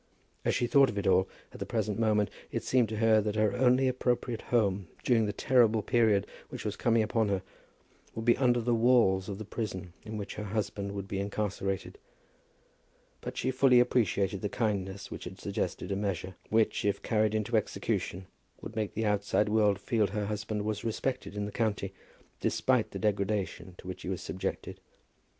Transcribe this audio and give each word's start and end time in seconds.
As 0.43 0.55
she 0.55 0.65
thought 0.65 0.89
of 0.89 0.97
it 0.97 1.05
all 1.05 1.29
at 1.53 1.59
the 1.59 1.65
present 1.67 1.99
moment, 1.99 2.31
it 2.51 2.63
seemed 2.63 2.89
to 2.89 2.95
her 2.97 3.21
that 3.21 3.35
her 3.35 3.55
only 3.55 3.87
appropriate 3.87 4.41
home 4.41 4.87
during 5.03 5.27
the 5.27 5.31
terrible 5.31 5.83
period 5.83 6.25
which 6.49 6.65
was 6.65 6.75
coming 6.75 7.03
upon 7.03 7.27
her, 7.29 7.43
would 8.15 8.25
be 8.25 8.35
under 8.37 8.59
the 8.59 8.73
walls 8.73 9.29
of 9.29 9.37
the 9.37 9.45
prison 9.45 9.93
in 10.03 10.17
which 10.17 10.33
her 10.33 10.45
husband 10.45 10.93
would 10.93 11.07
be 11.07 11.19
incarcerated. 11.19 11.99
But 13.21 13.37
she 13.37 13.51
fully 13.51 13.79
appreciated 13.79 14.41
the 14.41 14.49
kindness 14.49 15.11
which 15.11 15.25
had 15.25 15.39
suggested 15.39 15.91
a 15.91 15.95
measure, 15.95 16.33
which, 16.49 16.83
if 16.83 17.03
carried 17.03 17.35
into 17.35 17.55
execution, 17.55 18.25
would 18.59 18.75
make 18.75 18.95
the 18.95 19.05
outside 19.05 19.49
world 19.49 19.77
feel 19.77 20.07
that 20.07 20.13
her 20.13 20.25
husband 20.25 20.65
was 20.65 20.83
respected 20.83 21.35
in 21.35 21.45
the 21.45 21.51
county, 21.51 21.93
despite 22.39 22.89
the 22.89 22.97
degradation 22.97 23.75
to 23.77 23.87
which 23.87 24.01
he 24.01 24.09
was 24.09 24.23
subjected. 24.23 24.79